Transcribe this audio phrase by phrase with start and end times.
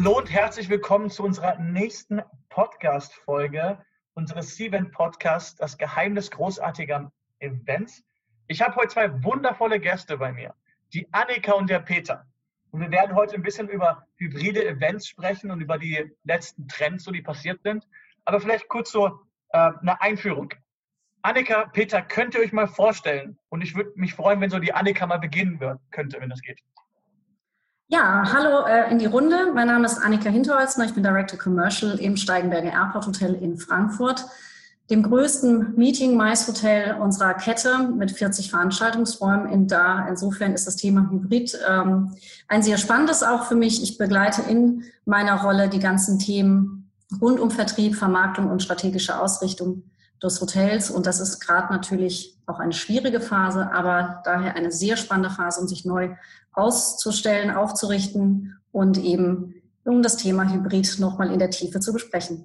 [0.00, 3.84] Hallo und herzlich willkommen zu unserer nächsten Podcast-Folge
[4.14, 8.04] unseres C-Event Podcasts, das Geheimnis großartiger Events.
[8.46, 10.54] Ich habe heute zwei wundervolle Gäste bei mir,
[10.92, 12.24] die Annika und der Peter.
[12.70, 17.02] Und wir werden heute ein bisschen über hybride Events sprechen und über die letzten Trends,
[17.02, 17.84] so die passiert sind.
[18.24, 20.54] Aber vielleicht kurz so äh, eine Einführung.
[21.22, 23.36] Annika, Peter, könnt ihr euch mal vorstellen?
[23.48, 25.58] Und ich würde mich freuen, wenn so die Annika mal beginnen
[25.90, 26.60] könnte, wenn das geht.
[27.90, 29.50] Ja, hallo äh, in die Runde.
[29.54, 30.84] Mein Name ist Annika Hinterholzner.
[30.84, 34.26] Ich bin Director Commercial im Steigenberger Airport Hotel in Frankfurt,
[34.90, 40.06] dem größten Meeting Mais Hotel unserer Kette mit 40 Veranstaltungsräumen in da.
[40.06, 42.14] Insofern ist das Thema Hybrid ähm,
[42.46, 43.82] ein sehr spannendes auch für mich.
[43.82, 46.90] Ich begleite in meiner Rolle die ganzen Themen
[47.22, 49.84] rund um Vertrieb, Vermarktung und strategische Ausrichtung
[50.22, 50.90] des Hotels.
[50.90, 55.62] Und das ist gerade natürlich auch eine schwierige Phase, aber daher eine sehr spannende Phase,
[55.62, 56.10] um sich neu
[56.58, 62.44] auszustellen, aufzurichten und eben um das Thema Hybrid nochmal in der Tiefe zu besprechen.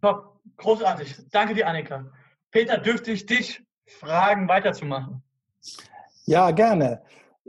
[0.00, 1.16] Top, großartig.
[1.30, 2.06] Danke dir, Annika.
[2.50, 5.22] Peter, dürfte ich dich fragen, weiterzumachen?
[6.24, 7.02] Ja, gerne.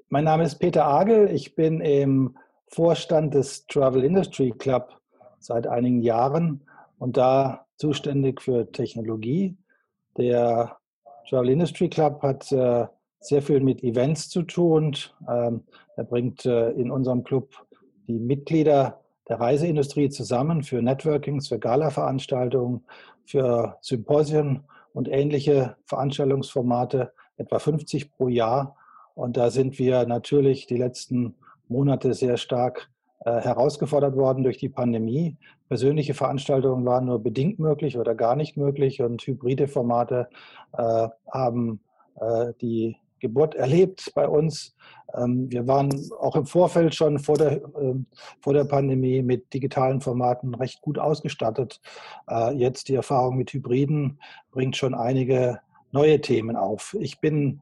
[0.09, 1.29] Mein Name ist Peter Agel.
[1.29, 4.99] Ich bin im Vorstand des Travel Industry Club
[5.39, 6.63] seit einigen Jahren
[6.97, 9.57] und da zuständig für Technologie.
[10.17, 10.77] Der
[11.29, 12.87] Travel Industry Club hat äh,
[13.21, 14.97] sehr viel mit Events zu tun.
[15.29, 15.63] Ähm,
[15.95, 17.49] er bringt äh, in unserem Club
[18.07, 22.83] die Mitglieder der Reiseindustrie zusammen für Networkings, für Gala-Veranstaltungen,
[23.25, 28.75] für Symposien und ähnliche Veranstaltungsformate, etwa 50 pro Jahr.
[29.15, 31.35] Und da sind wir natürlich die letzten
[31.67, 32.89] Monate sehr stark
[33.23, 35.37] äh, herausgefordert worden durch die Pandemie.
[35.69, 40.27] Persönliche Veranstaltungen waren nur bedingt möglich oder gar nicht möglich und hybride Formate
[40.73, 41.79] äh, haben
[42.19, 44.75] äh, die Geburt erlebt bei uns.
[45.15, 48.05] Ähm, wir waren auch im Vorfeld schon vor der, ähm,
[48.41, 51.79] vor der Pandemie mit digitalen Formaten recht gut ausgestattet.
[52.29, 54.19] Äh, jetzt die Erfahrung mit Hybriden
[54.51, 55.59] bringt schon einige
[55.91, 56.95] neue Themen auf.
[56.99, 57.61] Ich bin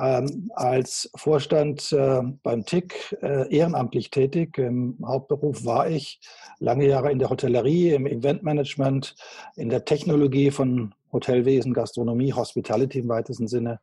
[0.00, 4.58] ähm, als Vorstand äh, beim TIC äh, ehrenamtlich tätig.
[4.58, 6.20] Im Hauptberuf war ich
[6.60, 9.16] lange Jahre in der Hotellerie, im Eventmanagement,
[9.56, 13.80] in der Technologie von Hotelwesen, Gastronomie, Hospitality im weitesten Sinne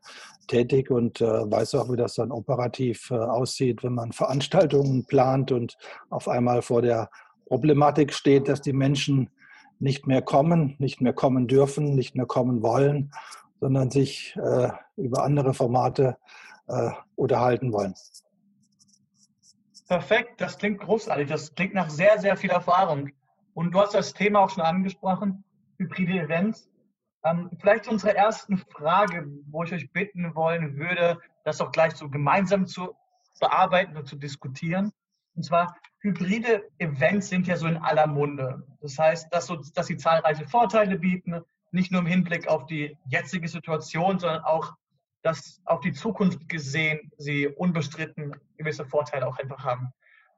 [0.47, 5.51] tätig und äh, weiß auch, wie das dann operativ äh, aussieht, wenn man Veranstaltungen plant
[5.51, 5.77] und
[6.09, 7.09] auf einmal vor der
[7.47, 9.29] Problematik steht, dass die Menschen
[9.79, 13.11] nicht mehr kommen, nicht mehr kommen dürfen, nicht mehr kommen wollen
[13.59, 16.17] sondern sich äh, über andere Formate
[16.67, 17.95] äh, unterhalten wollen.
[19.87, 21.27] Perfekt, das klingt großartig.
[21.29, 23.11] Das klingt nach sehr, sehr viel Erfahrung.
[23.53, 25.43] Und du hast das Thema auch schon angesprochen,
[25.77, 26.69] hybride Events.
[27.23, 32.09] Ähm, vielleicht unsere ersten Frage, wo ich euch bitten wollen würde, das auch gleich so
[32.09, 32.95] gemeinsam zu
[33.39, 34.91] bearbeiten und zu diskutieren.
[35.35, 38.63] Und zwar, hybride Events sind ja so in aller Munde.
[38.81, 41.41] Das heißt, dass, so, dass sie zahlreiche Vorteile bieten,
[41.75, 44.73] nicht nur im Hinblick auf die jetzige Situation, sondern auch
[45.25, 49.91] dass auf die Zukunft gesehen sie unbestritten gewisse Vorteile auch einfach haben.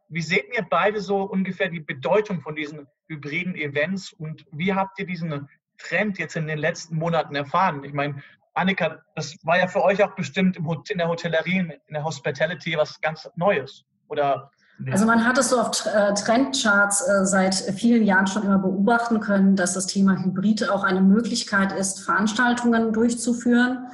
[0.07, 4.97] Wie seht ihr beide so ungefähr die Bedeutung von diesen hybriden Events und wie habt
[4.97, 7.83] ihr diesen Trend jetzt in den letzten Monaten erfahren?
[7.83, 12.05] Ich meine, Annika, das war ja für euch auch bestimmt in der Hotellerie, in der
[12.05, 13.83] Hospitality was ganz Neues.
[14.07, 14.49] Oder
[14.91, 19.19] also man hat es so auf äh, Trendcharts äh, seit vielen Jahren schon immer beobachten
[19.19, 23.87] können, dass das Thema Hybrid auch eine Möglichkeit ist, Veranstaltungen durchzuführen.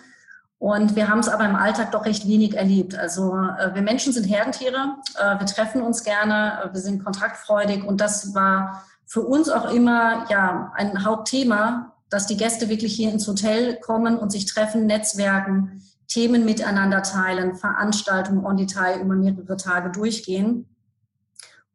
[0.60, 2.96] Und wir haben es aber im Alltag doch recht wenig erlebt.
[2.96, 8.34] Also äh, wir Menschen sind Herdentiere, wir treffen uns gerne, wir sind kontaktfreudig und das
[8.34, 13.80] war für uns auch immer ja ein Hauptthema, dass die Gäste wirklich hier ins Hotel
[13.80, 20.68] kommen und sich treffen, netzwerken, Themen miteinander teilen, Veranstaltungen on Detail über mehrere Tage durchgehen.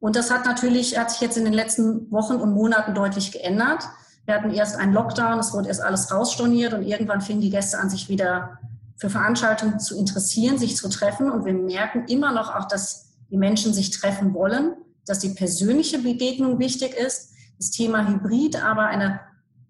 [0.00, 3.82] Und das hat natürlich, hat sich jetzt in den letzten Wochen und Monaten deutlich geändert.
[4.24, 7.78] Wir hatten erst einen Lockdown, es wurde erst alles rausstorniert und irgendwann fingen die Gäste
[7.78, 8.58] an, sich wieder
[8.96, 11.30] für Veranstaltungen zu interessieren, sich zu treffen.
[11.30, 14.74] Und wir merken immer noch auch, dass die Menschen sich treffen wollen,
[15.06, 19.20] dass die persönliche Begegnung wichtig ist, das Thema Hybrid aber eine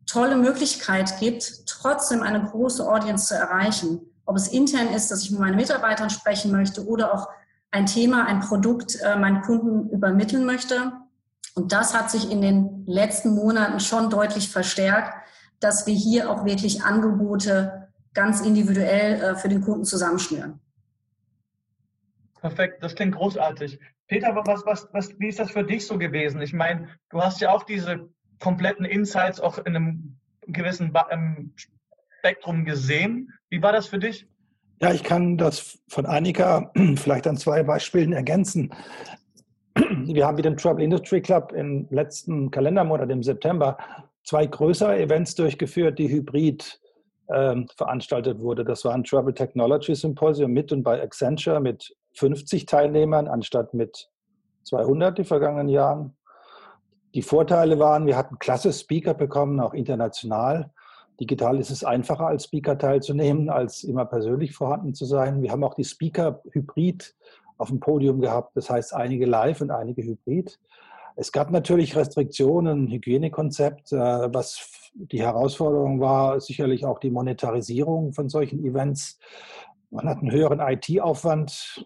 [0.06, 4.00] tolle Möglichkeit gibt, trotzdem eine große Audience zu erreichen.
[4.26, 7.28] Ob es intern ist, dass ich mit meinen Mitarbeitern sprechen möchte oder auch
[7.70, 10.93] ein Thema, ein Produkt äh, meinen Kunden übermitteln möchte.
[11.55, 15.15] Und das hat sich in den letzten Monaten schon deutlich verstärkt,
[15.61, 20.61] dass wir hier auch wirklich Angebote ganz individuell äh, für den Kunden zusammenschnüren.
[22.41, 23.81] Perfekt, das klingt großartig.
[24.06, 26.41] Peter, was, was, was, wie ist das für dich so gewesen?
[26.41, 28.09] Ich meine, du hast ja auch diese
[28.41, 30.93] kompletten Insights auch in einem gewissen
[32.19, 33.32] Spektrum gesehen.
[33.50, 34.26] Wie war das für dich?
[34.80, 38.72] Ja, ich kann das von Annika vielleicht an zwei Beispielen ergänzen.
[39.75, 43.76] wir haben mit dem Travel Industry Club im letzten Kalendermonat im September
[44.22, 46.80] zwei größere Events durchgeführt, die hybrid
[47.28, 48.64] ähm, veranstaltet wurde.
[48.64, 54.08] Das war ein Travel Technology Symposium mit und bei Accenture mit 50 Teilnehmern anstatt mit
[54.64, 56.16] 200 die vergangenen Jahren.
[57.14, 60.70] Die Vorteile waren, wir hatten klasse Speaker bekommen, auch international.
[61.20, 65.43] Digital ist es einfacher, als Speaker teilzunehmen, als immer persönlich vorhanden zu sein.
[65.43, 67.15] Wir haben auch die Speaker hybrid
[67.56, 70.61] auf dem Podium gehabt, das heißt einige live und einige hybrid.
[71.17, 73.93] Es gab natürlich Restriktionen, ein Hygienekonzept.
[73.93, 79.19] Äh, was die Herausforderung war, sicherlich auch die Monetarisierung von solchen Events.
[79.91, 81.85] Man hat einen höheren IT-Aufwand.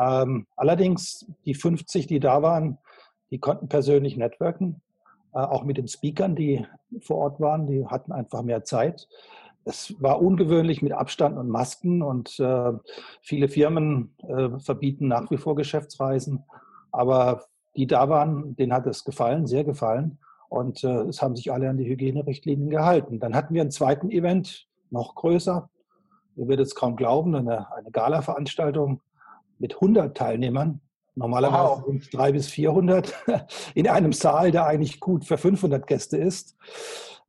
[0.00, 2.78] Ähm, allerdings die 50, die da waren,
[3.30, 4.80] die konnten persönlich networken,
[5.32, 6.66] auch mit den Speakern, die
[7.00, 7.66] vor Ort waren.
[7.66, 9.08] Die hatten einfach mehr Zeit.
[9.64, 12.72] Es war ungewöhnlich mit Abstand und Masken und äh,
[13.20, 14.14] viele Firmen
[14.58, 16.44] verbieten nach wie vor Geschäftsreisen.
[16.92, 17.44] Aber
[17.76, 20.18] die da waren, denen hat es gefallen, sehr gefallen.
[20.48, 23.20] Und äh, es haben sich alle an die Hygienerichtlinien gehalten.
[23.20, 25.70] Dann hatten wir einen zweiten Event, noch größer.
[26.36, 29.00] Ihr werdet es kaum glauben, eine, eine Gala-Veranstaltung
[29.58, 30.80] mit 100 Teilnehmern.
[31.14, 31.84] Normalerweise wow.
[31.86, 33.14] sind 300 bis 400
[33.74, 36.56] in einem Saal, der eigentlich gut für 500 Gäste ist.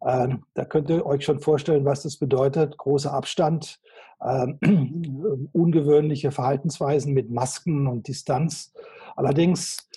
[0.05, 2.77] Ähm, da könnt ihr euch schon vorstellen, was das bedeutet.
[2.77, 3.79] Großer Abstand,
[4.23, 8.73] ähm, ungewöhnliche Verhaltensweisen mit Masken und Distanz.
[9.15, 9.89] Allerdings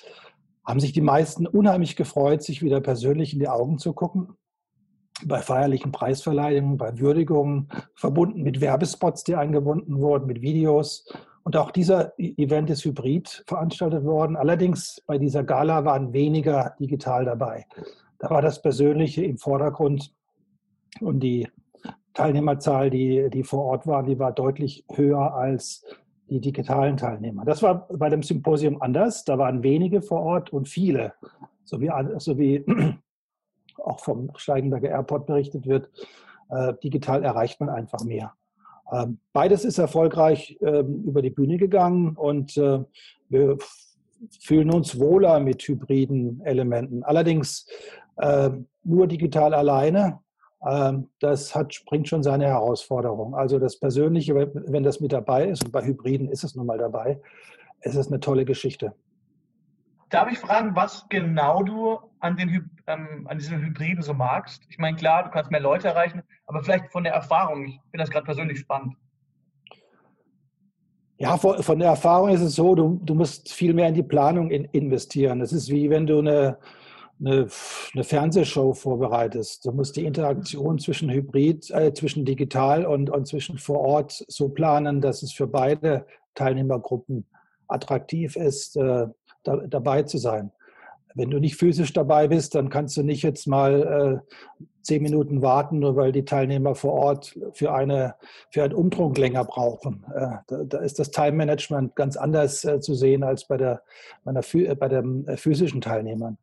[0.64, 4.36] haben sich die meisten unheimlich gefreut, sich wieder persönlich in die Augen zu gucken.
[5.24, 11.06] Bei feierlichen Preisverleihungen, bei Würdigungen, verbunden mit Werbespots, die eingebunden wurden, mit Videos.
[11.44, 14.36] Und auch dieser e-, Event ist hybrid veranstaltet worden.
[14.36, 17.66] Allerdings bei dieser Gala waren weniger digital dabei.
[18.18, 20.12] Da war das Persönliche im Vordergrund
[21.00, 21.48] und die
[22.14, 25.84] Teilnehmerzahl, die, die vor Ort war, die war deutlich höher als
[26.30, 27.44] die digitalen Teilnehmer.
[27.44, 29.24] Das war bei dem Symposium anders.
[29.24, 31.12] Da waren wenige vor Ort und viele,
[31.64, 32.64] so wie, so wie
[33.76, 35.90] auch vom Steigenberger Airport berichtet wird.
[36.48, 38.32] Äh, digital erreicht man einfach mehr.
[38.94, 42.80] Ähm, beides ist erfolgreich ähm, über die Bühne gegangen und äh,
[43.28, 43.58] wir
[44.40, 47.02] fühlen uns wohler mit hybriden Elementen.
[47.02, 47.66] Allerdings
[48.16, 48.50] äh,
[48.84, 50.20] nur digital alleine
[50.66, 53.34] ähm, das hat, bringt schon seine Herausforderung.
[53.34, 56.78] Also das Persönliche, wenn das mit dabei ist, und bei Hybriden ist es nun mal
[56.78, 57.20] dabei,
[57.80, 58.94] es ist eine tolle Geschichte.
[60.14, 64.62] Darf ich fragen, was genau du an, den, ähm, an diesen Hybriden so magst?
[64.68, 67.66] Ich meine, klar, du kannst mehr Leute erreichen, aber vielleicht von der Erfahrung.
[67.66, 68.94] Ich finde das gerade persönlich spannend.
[71.18, 74.52] Ja, von der Erfahrung ist es so, du, du musst viel mehr in die Planung
[74.52, 75.40] in, investieren.
[75.40, 76.58] Es ist wie wenn du eine,
[77.18, 77.48] eine,
[77.92, 79.66] eine Fernsehshow vorbereitest.
[79.66, 84.48] Du musst die Interaktion zwischen Hybrid, äh, zwischen digital und, und zwischen vor Ort so
[84.48, 86.06] planen, dass es für beide
[86.36, 87.26] Teilnehmergruppen
[87.66, 89.08] attraktiv ist, äh,
[89.44, 90.50] da, dabei zu sein.
[91.14, 95.42] Wenn du nicht physisch dabei bist, dann kannst du nicht jetzt mal äh, zehn Minuten
[95.42, 98.16] warten, nur weil die Teilnehmer vor Ort für, eine,
[98.50, 100.04] für einen Umtrunk länger brauchen.
[100.12, 103.82] Äh, da, da, ist das Time Management ganz anders äh, zu sehen als bei, der,
[104.24, 106.36] bei, der, bei den äh, physischen Teilnehmern.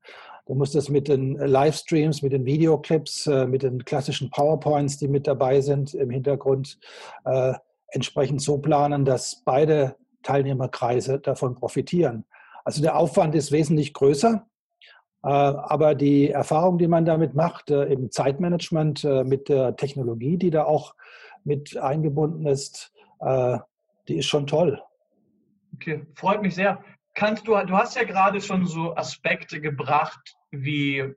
[0.47, 5.07] Du musst das mit den Livestreams, mit den Videoclips, äh, mit den klassischen PowerPoints, die
[5.07, 6.79] mit dabei sind im Hintergrund,
[7.25, 7.53] äh,
[7.89, 12.25] entsprechend so planen, dass beide Teilnehmerkreise davon profitieren.
[12.63, 14.47] Also der Aufwand ist wesentlich größer,
[15.23, 20.63] äh, aber die Erfahrung, die man damit macht, im Zeitmanagement mit der Technologie, die da
[20.63, 20.95] auch
[21.43, 22.93] mit eingebunden ist,
[24.07, 24.81] die ist schon toll.
[25.75, 26.83] Okay, freut mich sehr.
[27.13, 31.13] Kannst du, du hast ja gerade schon so Aspekte gebracht, wie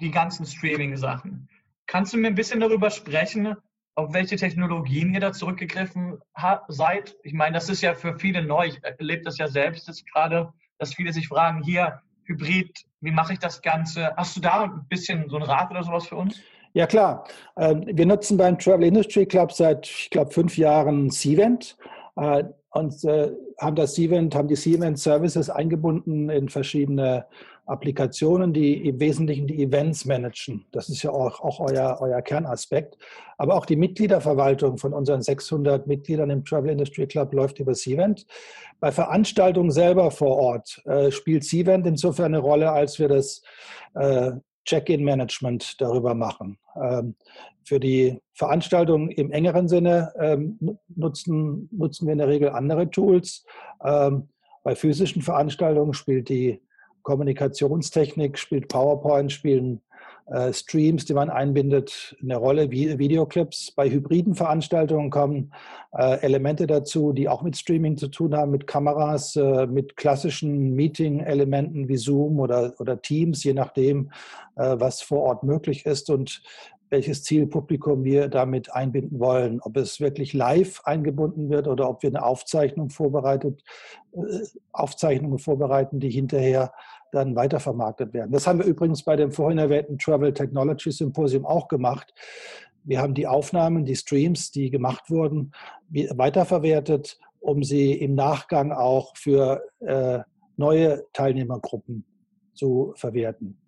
[0.00, 1.48] die ganzen Streaming-Sachen.
[1.86, 3.56] Kannst du mir ein bisschen darüber sprechen,
[3.94, 6.18] auf welche Technologien ihr da zurückgegriffen
[6.68, 7.16] seid?
[7.22, 8.66] Ich meine, das ist ja für viele neu.
[8.66, 13.34] Ich erlebe das ja selbst jetzt gerade, dass viele sich fragen, hier, Hybrid, wie mache
[13.34, 14.14] ich das Ganze?
[14.16, 16.40] Hast du da ein bisschen so ein Rat oder sowas für uns?
[16.72, 17.24] Ja, klar.
[17.56, 21.76] Ähm, wir nutzen beim Travel Industry Club seit, ich glaube, fünf Jahren Cvent.
[22.16, 27.26] Äh, und äh, haben das Cvent, haben die Cvent Services eingebunden in verschiedene
[27.66, 30.66] Applikationen, die im Wesentlichen die Events managen.
[30.72, 32.98] Das ist ja auch, auch euer, euer Kernaspekt.
[33.38, 38.26] Aber auch die Mitgliederverwaltung von unseren 600 Mitgliedern im Travel Industry Club läuft über Cvent.
[38.80, 43.42] Bei Veranstaltungen selber vor Ort äh, spielt Cvent insofern eine Rolle, als wir das
[43.94, 44.32] äh,
[44.66, 46.58] Check-in-Management darüber machen.
[46.80, 47.14] Ähm,
[47.64, 53.44] für die Veranstaltung im engeren Sinne ähm, nutzen, nutzen wir in der Regel andere Tools.
[53.82, 54.28] Ähm,
[54.62, 56.60] bei physischen Veranstaltungen spielt die
[57.04, 59.80] Kommunikationstechnik, spielt PowerPoint, spielen
[60.26, 63.72] äh, Streams, die man einbindet, eine Rolle, wie Videoclips.
[63.72, 65.52] Bei hybriden Veranstaltungen kommen
[65.92, 70.74] äh, Elemente dazu, die auch mit Streaming zu tun haben, mit Kameras, äh, mit klassischen
[70.74, 74.10] Meeting-Elementen wie Zoom oder, oder Teams, je nachdem,
[74.56, 76.42] äh, was vor Ort möglich ist und
[76.94, 79.60] welches Zielpublikum wir damit einbinden wollen.
[79.60, 83.64] Ob es wirklich live eingebunden wird oder ob wir eine Aufzeichnung vorbereitet,
[84.12, 84.20] äh,
[84.70, 86.72] Aufzeichnungen vorbereiten, die hinterher
[87.10, 88.30] dann weitervermarktet werden.
[88.30, 92.14] Das haben wir übrigens bei dem vorhin erwähnten Travel Technology Symposium auch gemacht.
[92.84, 95.50] Wir haben die Aufnahmen, die Streams, die gemacht wurden,
[95.90, 100.20] weiterverwertet, um sie im Nachgang auch für äh,
[100.56, 102.04] neue Teilnehmergruppen
[102.54, 103.58] zu verwerten.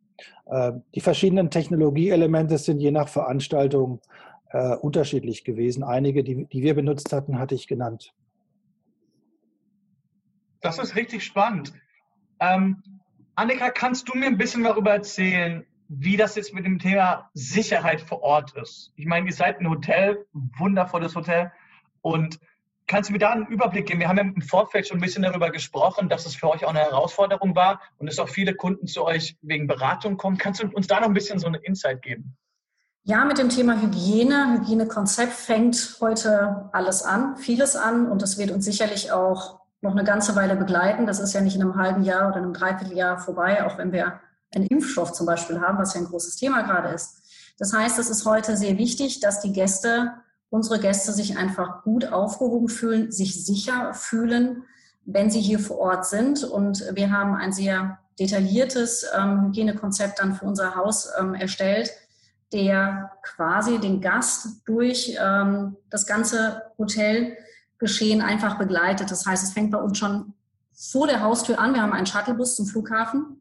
[0.47, 4.01] Äh, die verschiedenen Technologieelemente sind je nach Veranstaltung
[4.51, 5.83] äh, unterschiedlich gewesen.
[5.83, 8.15] Einige, die, wir benutzt hatten, hatte ich genannt.
[10.61, 11.73] Das ist richtig spannend.
[12.41, 12.83] Ähm,
[13.35, 18.01] Annika, kannst du mir ein bisschen darüber erzählen, wie das jetzt mit dem Thema Sicherheit
[18.01, 18.93] vor Ort ist?
[18.97, 21.53] Ich meine, ihr seid ein Hotel, ein wundervolles Hotel.
[22.01, 22.41] Und
[22.87, 24.01] kannst du mir da einen Überblick geben?
[24.01, 26.71] Wir haben ja im Vorfeld schon ein bisschen darüber gesprochen, dass es für euch auch
[26.71, 30.39] eine Herausforderung war und es auch viele Kunden zu euch wegen Beratung kommen.
[30.39, 32.37] Kannst du uns da noch ein bisschen so eine Insight geben?
[33.05, 38.51] Ja, mit dem Thema Hygiene, Hygienekonzept fängt heute alles an, vieles an und das wird
[38.51, 41.07] uns sicherlich auch noch eine ganze Weile begleiten.
[41.07, 44.21] Das ist ja nicht in einem halben Jahr oder einem Dreivierteljahr vorbei, auch wenn wir
[44.53, 47.23] einen Impfstoff zum Beispiel haben, was ja ein großes Thema gerade ist.
[47.59, 50.15] Das heißt, es ist heute sehr wichtig, dass die Gäste,
[50.51, 54.65] unsere Gäste sich einfach gut aufgehoben fühlen, sich sicher fühlen,
[55.05, 56.45] wenn sie hier vor Ort sind.
[56.45, 61.91] Und wir haben ein sehr detailliertes ähm, Hygienekonzept dann für unser Haus ähm, erstellt,
[62.53, 67.37] der quasi den Gast durch ähm, das ganze Hotel
[67.79, 69.11] Geschehen einfach begleitet.
[69.11, 70.33] Das heißt, es fängt bei uns schon
[70.73, 71.75] vor der Haustür an.
[71.75, 73.41] Wir haben einen Shuttlebus zum Flughafen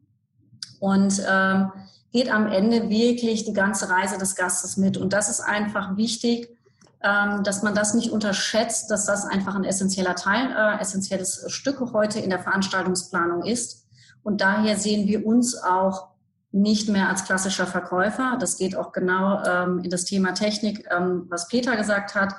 [0.78, 1.72] und ähm,
[2.12, 4.98] geht am Ende wirklich die ganze Reise des Gastes mit.
[4.98, 6.55] Und das ist einfach wichtig,
[7.42, 12.18] dass man das nicht unterschätzt, dass das einfach ein essentieller Teil, äh, essentielles Stück heute
[12.18, 13.86] in der Veranstaltungsplanung ist.
[14.22, 16.08] Und daher sehen wir uns auch
[16.52, 18.38] nicht mehr als klassischer Verkäufer.
[18.40, 22.34] Das geht auch genau ähm, in das Thema Technik, ähm, was Peter gesagt hat.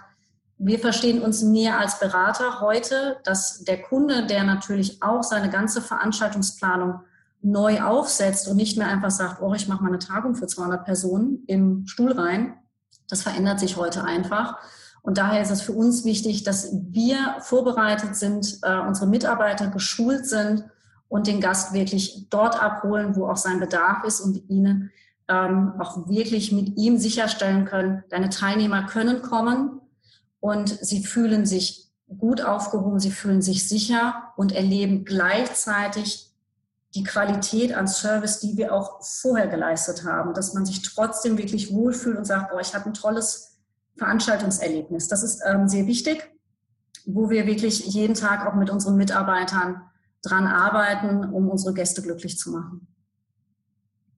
[0.58, 5.82] Wir verstehen uns mehr als Berater heute, dass der Kunde, der natürlich auch seine ganze
[5.82, 7.02] Veranstaltungsplanung
[7.42, 10.84] neu aufsetzt und nicht mehr einfach sagt, oh, ich mache mal eine Tagung für 200
[10.84, 12.56] Personen im Stuhl rein,
[13.08, 14.58] das verändert sich heute einfach.
[15.02, 20.26] Und daher ist es für uns wichtig, dass wir vorbereitet sind, äh, unsere Mitarbeiter geschult
[20.28, 20.66] sind
[21.08, 24.92] und den Gast wirklich dort abholen, wo auch sein Bedarf ist und ihnen
[25.30, 29.82] ähm, auch wirklich mit ihm sicherstellen können, deine Teilnehmer können kommen,
[30.40, 36.27] und sie fühlen sich gut aufgehoben, sie fühlen sich sicher und erleben gleichzeitig
[36.96, 41.72] die Qualität an Service, die wir auch vorher geleistet haben, dass man sich trotzdem wirklich
[41.72, 43.58] wohlfühlt und sagt, oh, ich habe ein tolles
[43.98, 45.08] Veranstaltungserlebnis.
[45.08, 46.30] Das ist ähm, sehr wichtig,
[47.06, 49.82] wo wir wirklich jeden Tag auch mit unseren Mitarbeitern
[50.24, 52.88] dran arbeiten, um unsere Gäste glücklich zu machen.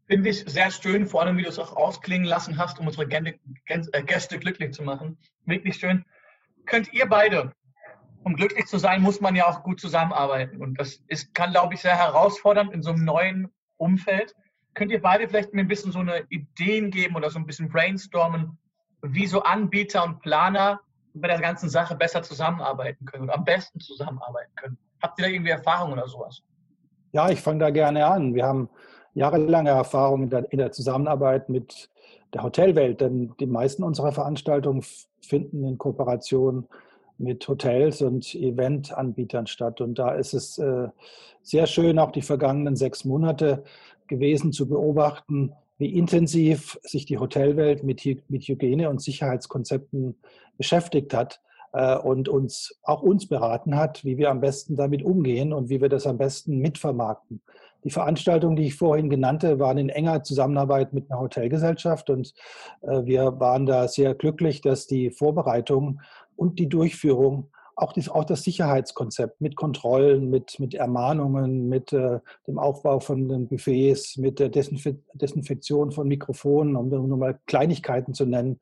[0.07, 3.05] Finde ich sehr schön, vor allem wie du es auch ausklingen lassen hast, um unsere
[3.05, 5.17] äh, Gäste glücklich zu machen.
[5.45, 6.03] Wirklich schön.
[6.65, 7.51] Könnt ihr beide,
[8.23, 10.61] um glücklich zu sein, muss man ja auch gut zusammenarbeiten.
[10.61, 14.35] Und das ist, kann, glaube ich, sehr herausfordernd in so einem neuen Umfeld.
[14.73, 17.69] Könnt ihr beide vielleicht mir ein bisschen so eine Ideen geben oder so ein bisschen
[17.69, 18.57] brainstormen,
[19.01, 20.79] wie so Anbieter und Planer
[21.13, 24.77] bei der ganzen Sache besser zusammenarbeiten können und am besten zusammenarbeiten können?
[25.01, 26.41] Habt ihr da irgendwie Erfahrung oder sowas?
[27.11, 28.35] Ja, ich fange da gerne an.
[28.35, 28.69] Wir haben
[29.13, 31.89] jahrelange Erfahrung in der, in der Zusammenarbeit mit
[32.33, 34.83] der Hotelwelt, denn die meisten unserer Veranstaltungen
[35.21, 36.67] finden in Kooperation
[37.19, 39.81] mit Hotels und Eventanbietern statt.
[39.81, 40.87] Und da ist es äh,
[41.43, 43.63] sehr schön, auch die vergangenen sechs Monate
[44.07, 50.15] gewesen zu beobachten, wie intensiv sich die Hotelwelt mit, mit Hygiene- und Sicherheitskonzepten
[50.57, 55.53] beschäftigt hat äh, und uns auch uns beraten hat, wie wir am besten damit umgehen
[55.53, 57.41] und wie wir das am besten mitvermarkten.
[57.83, 62.33] Die Veranstaltungen, die ich vorhin genannte, waren in enger Zusammenarbeit mit einer Hotelgesellschaft und
[62.81, 66.01] äh, wir waren da sehr glücklich, dass die Vorbereitung
[66.35, 72.19] und die Durchführung auch, dies, auch das Sicherheitskonzept mit Kontrollen, mit, mit Ermahnungen, mit äh,
[72.47, 78.13] dem Aufbau von den Buffets, mit der Desinf Desinfektion von Mikrofonen, um nur mal Kleinigkeiten
[78.13, 78.59] zu nennen,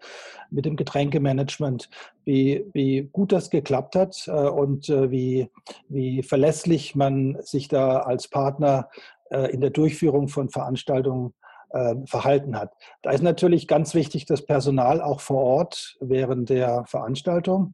[0.49, 1.89] mit dem Getränkemanagement,
[2.25, 5.49] wie, wie gut das geklappt hat äh, und äh, wie,
[5.89, 8.89] wie verlässlich man sich da als Partner
[9.29, 11.33] äh, in der Durchführung von Veranstaltungen
[11.69, 12.73] äh, verhalten hat.
[13.01, 17.73] Da ist natürlich ganz wichtig das Personal auch vor Ort während der Veranstaltung.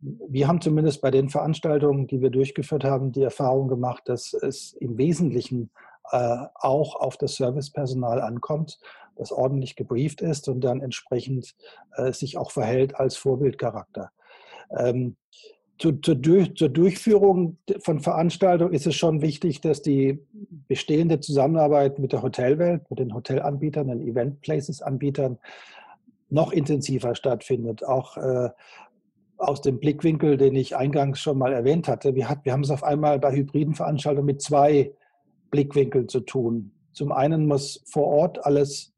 [0.00, 4.72] Wir haben zumindest bei den Veranstaltungen, die wir durchgeführt haben, die Erfahrung gemacht, dass es
[4.74, 5.70] im Wesentlichen
[6.10, 8.78] äh, auch auf das Servicepersonal ankommt,
[9.16, 11.54] das ordentlich gebrieft ist und dann entsprechend
[11.96, 14.10] äh, sich auch verhält als Vorbildcharakter.
[14.76, 15.16] Ähm,
[15.78, 20.18] zu, zur, Durchführung von Veranstaltungen ist es schon wichtig, dass die
[20.68, 25.38] bestehende Zusammenarbeit mit der Hotelwelt, mit den Hotelanbietern, den Event Places Anbietern
[26.28, 27.82] noch intensiver stattfindet.
[27.84, 28.50] Auch äh,
[29.40, 32.14] aus dem Blickwinkel, den ich eingangs schon mal erwähnt hatte.
[32.14, 34.92] Wir, hat, wir haben es auf einmal bei hybriden Veranstaltungen mit zwei
[35.50, 36.72] Blickwinkeln zu tun.
[36.92, 38.92] Zum einen muss vor Ort alles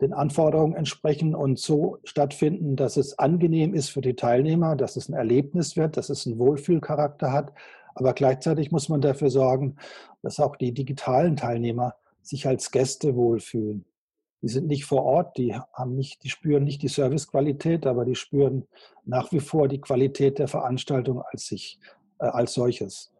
[0.00, 5.08] den Anforderungen entsprechen und so stattfinden, dass es angenehm ist für die Teilnehmer, dass es
[5.08, 7.52] ein Erlebnis wird, dass es einen Wohlfühlcharakter hat.
[7.94, 9.76] Aber gleichzeitig muss man dafür sorgen,
[10.22, 13.84] dass auch die digitalen Teilnehmer sich als Gäste wohlfühlen.
[14.42, 18.14] Die sind nicht vor Ort, die haben nicht, die spüren nicht die Servicequalität, aber die
[18.14, 18.66] spüren
[19.04, 21.78] nach wie vor die Qualität der Veranstaltung als sich,
[22.18, 23.12] äh, als solches.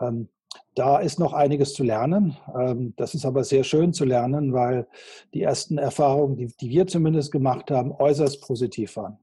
[0.00, 0.28] Ähm,
[0.74, 2.36] da ist noch einiges zu lernen.
[2.54, 4.86] Ähm, das ist aber sehr schön zu lernen, weil
[5.32, 9.18] die ersten Erfahrungen, die, die wir zumindest gemacht haben, äußerst positiv waren.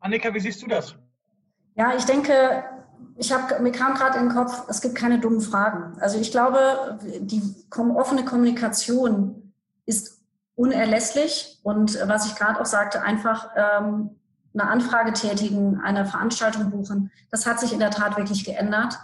[0.00, 0.94] Annika, wie siehst du das?
[1.76, 2.64] Ja, ich denke,
[3.16, 5.98] ich habe, mir kam gerade in den Kopf, es gibt keine dummen Fragen.
[6.00, 9.52] Also ich glaube, die offene Kommunikation
[9.86, 10.20] ist
[10.56, 14.10] unerlässlich und was ich gerade auch sagte, einfach ähm,
[14.52, 18.98] eine Anfrage tätigen, eine Veranstaltung buchen, das hat sich in der Tat wirklich geändert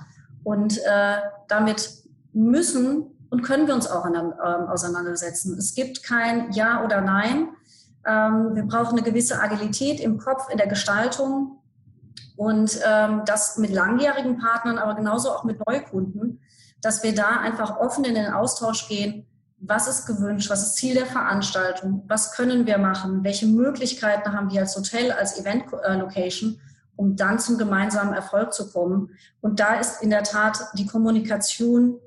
[0.45, 1.17] und äh,
[1.49, 1.91] damit
[2.33, 5.57] müssen und können wir uns auch an, äh, auseinandersetzen.
[5.59, 7.49] Es gibt kein Ja oder Nein.
[8.07, 11.60] Ähm, wir brauchen eine gewisse Agilität im Kopf, in der Gestaltung
[12.37, 16.41] und ähm, das mit langjährigen Partnern, aber genauso auch mit Neukunden,
[16.81, 19.27] dass wir da einfach offen in den Austausch gehen.
[19.59, 20.49] Was ist gewünscht?
[20.49, 22.05] Was ist Ziel der Veranstaltung?
[22.09, 23.23] Was können wir machen?
[23.25, 26.59] Welche Möglichkeiten haben wir als Hotel, als Event-Location,
[26.97, 29.11] um dann zum gemeinsamen Erfolg zu kommen?
[29.43, 31.99] Und da ist in der Tat die Kommunikation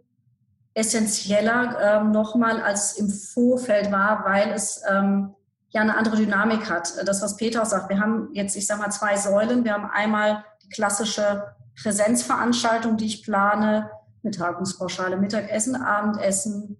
[0.74, 5.36] essentieller ähm, nochmal, als es im Vorfeld war, weil es ähm,
[5.74, 6.94] ja eine andere Dynamik hat.
[7.06, 9.66] Das, was Peter sagt, wir haben jetzt, ich sage mal, zwei Säulen.
[9.66, 11.44] Wir haben einmal die klassische
[11.82, 13.90] Präsenzveranstaltung, die ich plane,
[14.22, 16.78] mit Tagungspauschale, Mittagessen, Abendessen,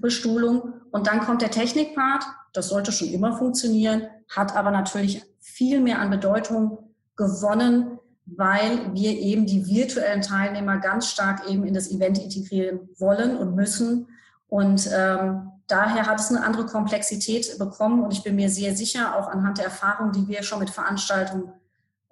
[0.00, 0.74] Bestuhlung.
[0.90, 2.24] Und dann kommt der Technikpart.
[2.52, 9.12] Das sollte schon immer funktionieren, hat aber natürlich viel mehr an Bedeutung gewonnen, weil wir
[9.12, 14.08] eben die virtuellen Teilnehmer ganz stark eben in das Event integrieren wollen und müssen.
[14.48, 19.16] Und ähm, daher hat es eine andere Komplexität bekommen und ich bin mir sehr sicher,
[19.16, 21.52] auch anhand der Erfahrung, die wir schon mit Veranstaltungen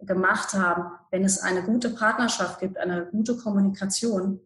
[0.01, 4.41] gemacht haben, wenn es eine gute Partnerschaft gibt, eine gute Kommunikation,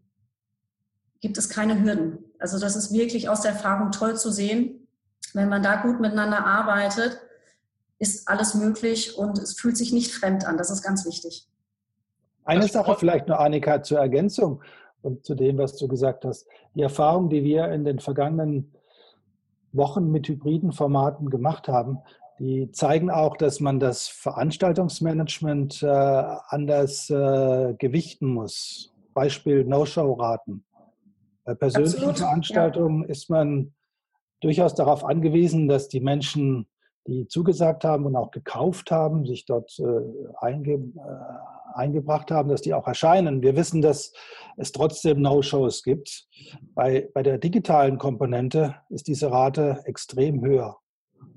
[1.21, 2.19] gibt es keine Hürden.
[2.39, 4.87] Also das ist wirklich aus der Erfahrung toll zu sehen.
[5.35, 7.21] Wenn man da gut miteinander arbeitet,
[7.99, 10.57] ist alles möglich und es fühlt sich nicht fremd an.
[10.57, 11.49] Das ist ganz wichtig.
[12.45, 14.63] Eine Sache vielleicht nur, Annika, zur Ergänzung
[15.03, 16.47] und zu dem, was du gesagt hast.
[16.75, 18.73] Die Erfahrung, die wir in den vergangenen
[19.73, 21.99] Wochen mit hybriden Formaten gemacht haben,
[22.39, 28.95] die zeigen auch, dass man das Veranstaltungsmanagement äh, anders äh, gewichten muss.
[29.13, 30.65] Beispiel No-Show-Raten.
[31.45, 33.09] Bei persönlichen Absolut, Veranstaltungen ja.
[33.09, 33.75] ist man
[34.41, 36.69] durchaus darauf angewiesen, dass die Menschen,
[37.07, 39.85] die zugesagt haben und auch gekauft haben, sich dort äh,
[40.41, 43.43] einge, äh, eingebracht haben, dass die auch erscheinen.
[43.43, 44.13] Wir wissen, dass
[44.57, 46.27] es trotzdem No-Shows gibt.
[46.75, 50.79] Bei, bei der digitalen Komponente ist diese Rate extrem höher.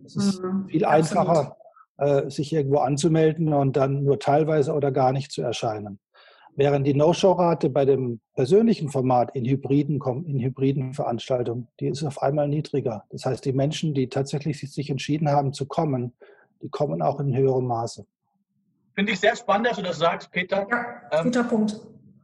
[0.05, 1.57] Es ist mhm, viel einfacher,
[1.97, 5.99] äh, sich irgendwo anzumelden und dann nur teilweise oder gar nicht zu erscheinen.
[6.55, 12.21] Während die No-Show-Rate bei dem persönlichen Format in hybriden, in hybriden Veranstaltungen, die ist auf
[12.21, 13.05] einmal niedriger.
[13.09, 16.13] Das heißt, die Menschen, die tatsächlich sich entschieden haben zu kommen,
[16.61, 18.05] die kommen auch in höherem Maße.
[19.01, 20.67] Finde ich sehr spannend, dass du das sagst, Peter.
[20.69, 21.75] Ja, ähm, guter ähm, Punkt.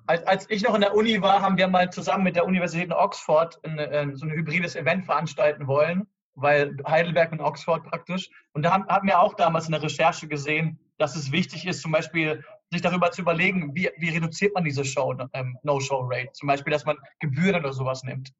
[0.06, 2.86] Als, als, ich noch in der Uni war, haben wir mal zusammen mit der Universität
[2.86, 8.30] in Oxford ein, ein, so ein hybrides Event veranstalten wollen, weil Heidelberg und Oxford praktisch.
[8.54, 11.82] Und da haben, haben wir auch damals in der Recherche gesehen, dass es wichtig ist,
[11.82, 16.34] zum Beispiel sich darüber zu überlegen, wie, wie reduziert man diese Show, ähm, No-Show-Rate.
[16.34, 18.32] Zum Beispiel, dass man Gebühren oder sowas nimmt.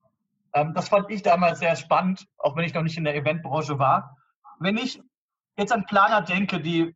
[0.54, 3.80] Ähm, das fand ich damals sehr spannend, auch wenn ich noch nicht in der Eventbranche
[3.80, 4.16] war.
[4.60, 5.02] Wenn ich
[5.58, 6.96] jetzt an Planer denke, die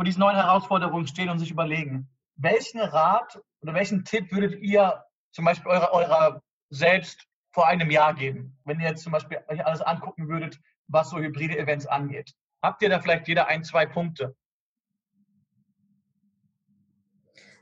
[0.00, 5.04] vor diesen neuen Herausforderungen stehen und sich überlegen, welchen Rat oder welchen Tipp würdet ihr
[5.30, 9.62] zum Beispiel eurer, eurer selbst vor einem Jahr geben, wenn ihr jetzt zum Beispiel euch
[9.62, 12.32] alles angucken würdet, was so hybride Events angeht?
[12.62, 14.34] Habt ihr da vielleicht jeder ein, zwei Punkte?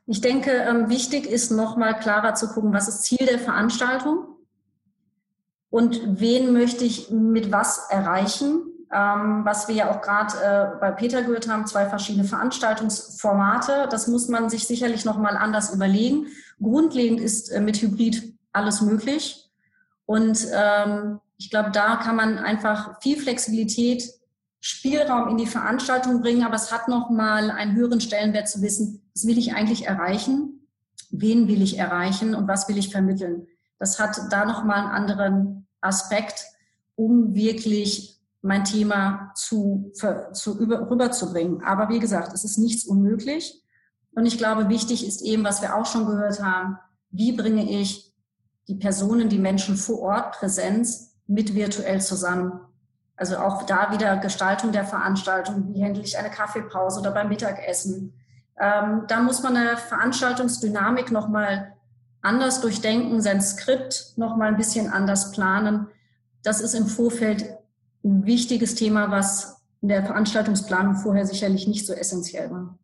[0.07, 4.37] Ich denke, ähm, wichtig ist nochmal klarer zu gucken, was ist Ziel der Veranstaltung
[5.71, 10.91] und wen möchte ich mit was erreichen ähm, was wir ja auch gerade äh, bei
[10.93, 13.89] Peter gehört haben, zwei verschiedene Veranstaltungsformate.
[13.91, 16.29] Das muss man sich sicherlich nochmal anders überlegen.
[16.61, 19.51] Grundlegend ist äh, mit Hybrid alles möglich.
[20.07, 24.11] Und ähm, ich glaube, da kann man einfach viel Flexibilität,
[24.61, 29.27] Spielraum in die Veranstaltung bringen, aber es hat nochmal einen höheren Stellenwert zu wissen, was
[29.27, 30.67] will ich eigentlich erreichen,
[31.11, 33.47] wen will ich erreichen und was will ich vermitteln.
[33.79, 36.45] Das hat da nochmal einen anderen Aspekt,
[36.97, 39.93] um wirklich mein Thema zu,
[40.33, 41.63] zu über, rüberzubringen.
[41.63, 43.63] Aber wie gesagt, es ist nichts unmöglich.
[44.13, 46.79] Und ich glaube, wichtig ist eben, was wir auch schon gehört haben,
[47.11, 48.13] wie bringe ich
[48.69, 52.61] die Personen, die Menschen vor Ort, Präsenz mit virtuell zusammen.
[53.17, 58.15] Also auch da wieder Gestaltung der Veranstaltung, wie handle ich eine Kaffeepause oder beim Mittagessen.
[58.61, 61.75] Ähm, da muss man eine Veranstaltungsdynamik nochmal
[62.21, 65.89] anders durchdenken, sein Skript nochmal ein bisschen anders planen.
[66.43, 67.58] Das ist im Vorfeld
[68.05, 72.79] ein wichtiges Thema, was in der Veranstaltungsplanung vorher sicherlich nicht so essentiell war.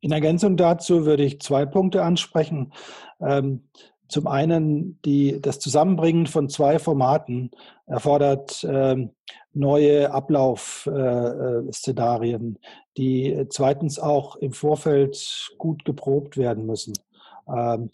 [0.00, 2.72] In Ergänzung dazu würde ich zwei Punkte ansprechen.
[3.20, 3.62] Ähm,
[4.08, 7.50] zum einen die, das Zusammenbringen von zwei Formaten
[7.86, 9.12] erfordert ähm,
[9.54, 12.58] neue Ablaufszenarien,
[12.98, 16.92] die zweitens auch im Vorfeld gut geprobt werden müssen.
[17.48, 17.90] Ähm,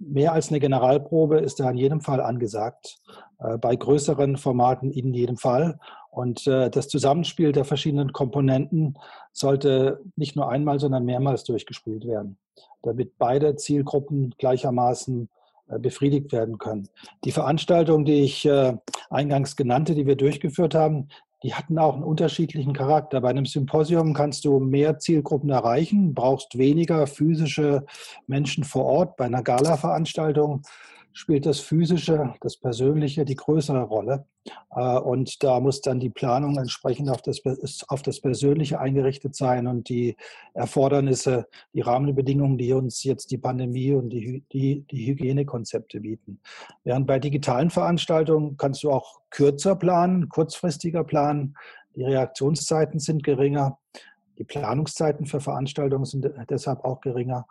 [0.00, 2.98] mehr als eine Generalprobe ist da in jedem Fall angesagt,
[3.38, 5.78] äh, bei größeren Formaten in jedem Fall.
[6.10, 8.98] Und äh, das Zusammenspiel der verschiedenen Komponenten
[9.32, 12.38] sollte nicht nur einmal, sondern mehrmals durchgespielt werden,
[12.82, 15.28] damit beide Zielgruppen gleichermaßen
[15.68, 16.88] äh, befriedigt werden können.
[17.24, 18.48] Die Veranstaltung, die ich
[19.10, 21.08] eingangs genannte, die wir durchgeführt haben,
[21.42, 23.20] die hatten auch einen unterschiedlichen Charakter.
[23.20, 27.84] Bei einem Symposium kannst du mehr Zielgruppen erreichen, brauchst weniger physische
[28.26, 29.16] Menschen vor Ort.
[29.16, 30.62] Bei einer Gala-Veranstaltung
[31.12, 34.26] spielt das Physische, das Persönliche die größere Rolle.
[34.74, 37.42] Äh, und da muss dann die Planung entsprechend auf das,
[37.88, 40.16] auf das Persönliche eingerichtet sein und die
[40.54, 46.40] Erfordernisse, die Rahmenbedingungen, die uns jetzt die Pandemie und die, die, die Hygienekonzepte bieten.
[46.84, 51.56] Während bei digitalen Veranstaltungen kannst du auch kürzer planen, kurzfristiger planen.
[51.96, 53.78] Die Reaktionszeiten sind geringer.
[54.38, 57.46] Die Planungszeiten für Veranstaltungen sind deshalb auch geringer,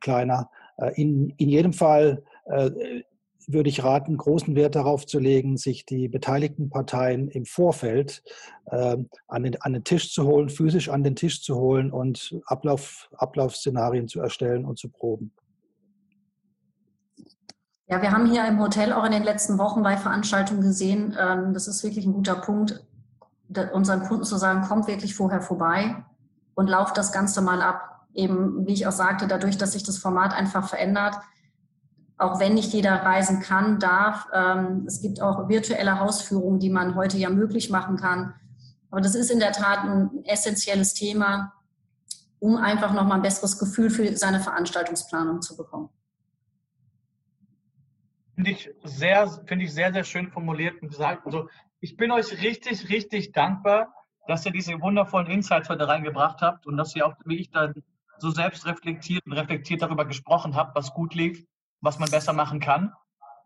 [0.00, 0.50] kleiner.
[0.76, 2.22] Äh, in, in jedem Fall
[3.48, 8.22] würde ich raten, großen Wert darauf zu legen, sich die beteiligten Parteien im Vorfeld
[8.66, 12.36] äh, an, den, an den Tisch zu holen, physisch an den Tisch zu holen und
[12.44, 15.32] Ablauf, Ablaufszenarien zu erstellen und zu proben.
[17.86, 21.54] Ja, wir haben hier im Hotel auch in den letzten Wochen bei Veranstaltungen gesehen, ähm,
[21.54, 22.84] das ist wirklich ein guter Punkt,
[23.72, 26.04] unseren Kunden zu sagen, kommt wirklich vorher vorbei
[26.54, 28.06] und lauft das Ganze mal ab.
[28.12, 31.14] Eben, wie ich auch sagte, dadurch, dass sich das Format einfach verändert,
[32.18, 34.26] auch wenn nicht jeder reisen kann, darf.
[34.34, 38.34] Ähm, es gibt auch virtuelle Hausführungen, die man heute ja möglich machen kann.
[38.90, 41.52] Aber das ist in der Tat ein essentielles Thema,
[42.40, 45.90] um einfach nochmal ein besseres Gefühl für seine Veranstaltungsplanung zu bekommen.
[48.34, 51.24] Finde ich sehr, finde ich sehr, sehr schön formuliert und gesagt.
[51.24, 51.48] Also
[51.80, 53.94] ich bin euch richtig, richtig dankbar,
[54.26, 57.74] dass ihr diese wundervollen Insights heute reingebracht habt und dass ihr auch, wie ich dann
[58.18, 61.44] so selbst reflektiert und reflektiert darüber gesprochen habt, was gut lief
[61.80, 62.92] was man besser machen kann.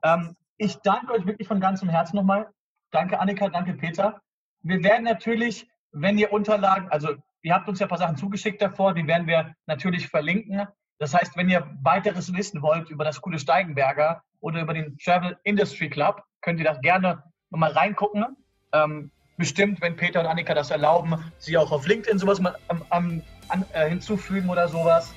[0.02, 2.50] Ähm, ich danke euch wirklich von ganzem Herzen nochmal.
[2.90, 4.20] Danke Annika, danke Peter.
[4.62, 8.62] Wir werden natürlich, wenn ihr Unterlagen, also ihr habt uns ja ein paar Sachen zugeschickt
[8.62, 10.66] davor, die werden wir natürlich verlinken.
[10.98, 15.36] Das heißt, wenn ihr weiteres wissen wollt über das coole Steigenberger oder über den Travel
[15.42, 18.24] Industry Club, könnt ihr da gerne nochmal reingucken.
[18.72, 22.84] Ähm, bestimmt, wenn Peter und Annika das erlauben, sie auch auf LinkedIn sowas mal am,
[22.90, 25.12] an, äh, hinzufügen oder sowas.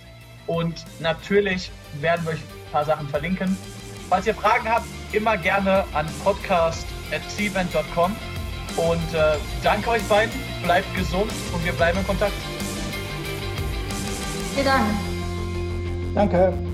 [0.47, 2.43] Und natürlich werden wir euch
[2.75, 3.57] paar Sachen verlinken.
[4.09, 8.13] Falls ihr Fragen habt, immer gerne an podcast.cvent.com.
[8.75, 12.33] Und äh, danke euch beiden, bleibt gesund und wir bleiben in Kontakt.
[14.53, 14.83] Vielen Dank.
[16.13, 16.64] Danke.